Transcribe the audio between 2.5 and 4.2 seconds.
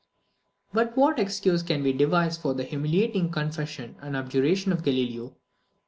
the humiliating confession and